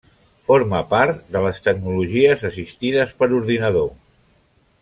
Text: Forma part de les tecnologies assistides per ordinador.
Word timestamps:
Forma 0.51 0.79
part 0.93 1.19
de 1.35 1.43
les 1.43 1.61
tecnologies 1.69 2.43
assistides 2.51 3.15
per 3.21 3.33
ordinador. 3.41 3.91